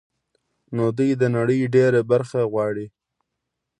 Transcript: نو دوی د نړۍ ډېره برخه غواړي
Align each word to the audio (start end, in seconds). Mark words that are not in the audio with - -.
نو 0.75 0.85
دوی 0.97 1.11
د 1.21 1.23
نړۍ 1.35 1.59
ډېره 1.75 1.99
برخه 2.11 2.39
غواړي 2.51 2.87